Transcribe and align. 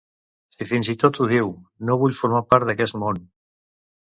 Si 0.53 0.67
fins 0.69 0.87
i 0.93 0.95
tot 1.03 1.19
ho 1.19 1.27
diu: 1.33 1.51
no 1.91 1.99
vull 2.05 2.17
formar 2.23 2.43
part 2.55 2.69
d’aquest 2.71 2.99
món! 3.05 3.21